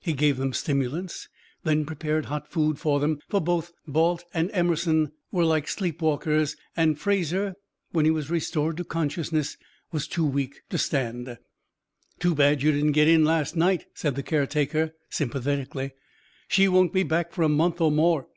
[0.00, 1.28] He gave them stimulants,
[1.62, 6.56] then prepared hot food for them, for both Balt and Emerson were like sleep walkers;
[6.74, 7.52] and Fraser,
[7.90, 9.58] when he was restored to consciousness,
[9.92, 11.36] was too weak to stand.
[12.18, 15.90] "Too bad you didn't get in last night," said the care taker, sympathetically.
[16.48, 18.28] "She won't be back now for a month or more."